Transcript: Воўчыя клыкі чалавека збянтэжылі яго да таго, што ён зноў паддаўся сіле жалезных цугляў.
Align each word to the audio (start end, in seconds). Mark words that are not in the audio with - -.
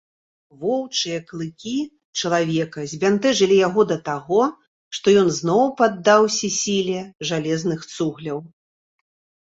Воўчыя 0.61 1.17
клыкі 1.31 1.73
чалавека 2.21 2.85
збянтэжылі 2.95 3.59
яго 3.67 3.81
да 3.91 3.97
таго, 4.09 4.39
што 4.99 5.07
ён 5.25 5.29
зноў 5.41 5.63
паддаўся 5.83 6.47
сіле 6.59 6.99
жалезных 7.33 7.79
цугляў. 7.95 8.39